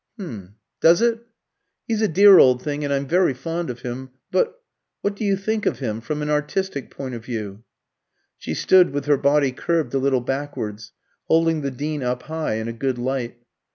"H'm 0.17 0.55
does 0.79 0.99
it? 1.03 1.19
He's 1.87 2.01
a 2.01 2.07
dear 2.07 2.39
old 2.39 2.63
thing, 2.63 2.83
and 2.83 2.91
I'm 2.91 3.05
very 3.07 3.35
fond 3.35 3.69
of 3.69 3.81
him, 3.81 4.09
but 4.31 4.59
what 5.01 5.15
do 5.15 5.23
you 5.23 5.37
think 5.37 5.67
of 5.67 5.77
him? 5.77 6.01
from 6.01 6.23
an 6.23 6.29
artistic 6.31 6.89
point 6.89 7.13
of 7.13 7.23
view?" 7.25 7.63
She 8.39 8.55
stood 8.55 8.89
with 8.93 9.05
her 9.05 9.17
body 9.17 9.51
curved 9.51 9.93
a 9.93 9.99
little 9.99 10.21
backwards, 10.21 10.91
holding 11.25 11.61
the 11.61 11.69
Dean 11.69 12.01
up 12.01 12.23
high 12.23 12.55
in 12.55 12.67
a 12.67 12.73
good 12.73 12.97
light. 12.97 13.43